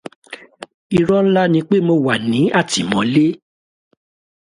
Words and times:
Irọ́ 0.97 1.19
ńlá 1.25 1.43
ni 1.53 1.59
pé 1.69 1.75
mo 1.87 1.95
wà 2.05 2.15
ní 2.29 2.39
àtímólé. 2.59 3.25